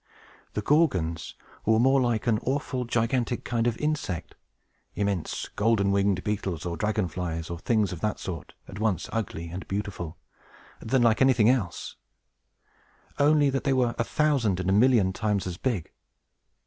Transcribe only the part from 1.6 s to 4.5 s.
were more like an awful, gigantic kind of insect,